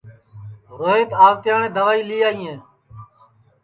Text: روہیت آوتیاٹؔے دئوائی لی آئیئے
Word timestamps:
روہیت 0.79 1.09
آوتیاٹؔے 1.25 1.69
دئوائی 1.75 2.01
لی 2.09 2.17
آئیئے 2.27 2.53